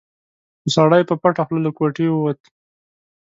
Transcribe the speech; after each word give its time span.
خو 0.61 0.67
سړی 0.75 1.01
په 1.09 1.15
پټه 1.21 1.41
خوله 1.47 1.61
له 1.65 1.71
کوټې 1.77 2.05
ووت. 2.09 2.39